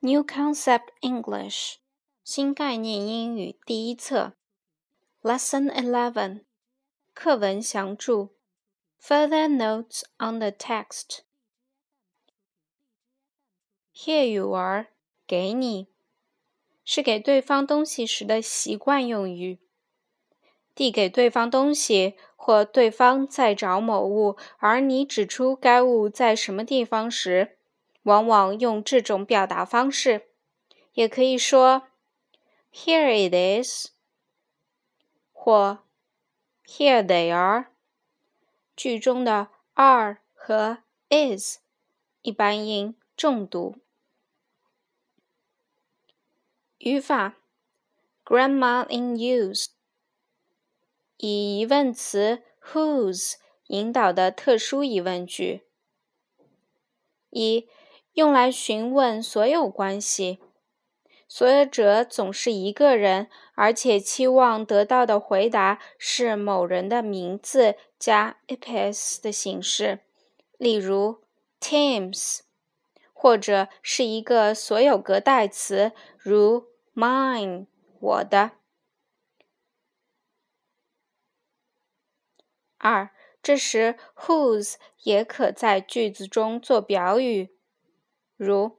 [0.00, 1.78] New Concept English
[2.22, 4.34] 新概念英语第一册
[5.22, 6.44] Lesson Eleven
[7.12, 8.36] 课文详注
[9.02, 11.22] Further notes on the text
[13.92, 14.86] Here you are
[15.26, 15.88] 给你
[16.84, 19.58] 是给对方东西时的习惯用语。
[20.76, 27.57] 递给对方东西，或对方在找某物，而你指出该物在什么地方时。
[28.02, 30.28] 往往用这种表达方式，
[30.94, 31.88] 也可以说
[32.72, 33.34] "Here it
[33.64, 33.88] is"
[35.32, 35.84] 或
[36.64, 37.72] "Here they are"。
[38.76, 41.58] 句中的 "are" 和 "is"
[42.22, 43.76] 一般音重读。
[46.78, 47.34] 语法
[48.24, 49.66] Grammar in use
[51.16, 53.34] 以疑问词 "whose"
[53.66, 55.66] 引导的特殊疑问句。
[57.30, 57.68] 一
[58.18, 60.40] 用来询问所有关系，
[61.28, 70.00] 所有者总是一个人，而且期望得到的回答是某人的名字加 epis 的形式，
[70.56, 71.22] 例如
[71.60, 72.40] Tim's，
[73.12, 76.66] 或者是一个所有格代词，如
[76.96, 77.66] mine
[78.00, 78.50] 我的。
[82.78, 83.10] 二，
[83.40, 87.56] 这时 whose 也可在句子中做表语。
[88.38, 88.78] 如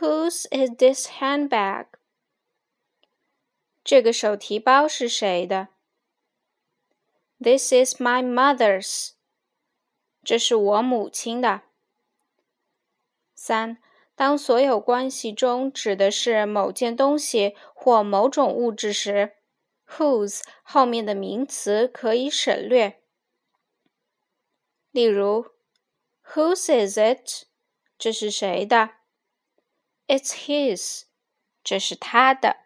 [0.00, 1.86] ，Whose is this handbag？
[3.84, 5.68] 这个手提包是谁的
[7.38, 9.12] ？This is my mother's。
[10.24, 11.62] 这是我母亲的。
[13.36, 13.78] 三，
[14.16, 19.36] 当所有关系中指的是某件东西或某种物质时
[19.86, 23.00] ，whose 后面的名词可以省略。
[24.90, 25.46] 例如
[26.34, 27.46] ，Whose is it？
[28.02, 28.94] 这是谁的
[30.08, 31.04] ？It's his，
[31.62, 32.56] 这是他的。